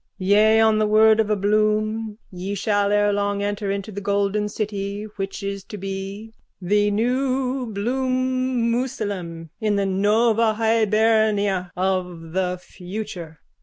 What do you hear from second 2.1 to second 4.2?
ye shall ere long enter into the